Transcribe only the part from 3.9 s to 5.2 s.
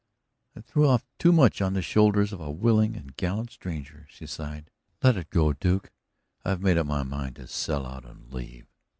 she sighed. "Let